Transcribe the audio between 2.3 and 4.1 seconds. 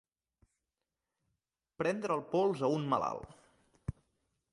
pols a un malalt.